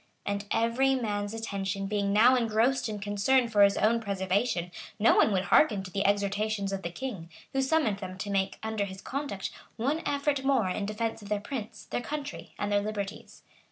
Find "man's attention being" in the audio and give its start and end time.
0.95-2.11